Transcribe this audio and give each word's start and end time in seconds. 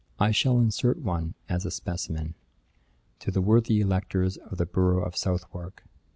I 0.19 0.31
shall 0.31 0.57
insert 0.57 0.97
one 0.97 1.35
as 1.47 1.63
a 1.63 1.69
specimen: 1.69 2.33
'TO 3.19 3.29
THE 3.29 3.41
WORTHY 3.43 3.81
ELECTORS 3.81 4.37
OF 4.37 4.57
THE 4.57 4.65
BOROUGH 4.65 5.03
OF 5.03 5.15
SOUTHWARK. 5.15 5.83